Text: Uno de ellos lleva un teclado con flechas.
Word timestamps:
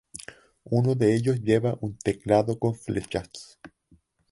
Uno 0.71 0.95
de 0.95 1.13
ellos 1.13 1.39
lleva 1.43 1.77
un 1.79 1.95
teclado 1.95 2.57
con 2.57 2.73
flechas. 2.73 3.59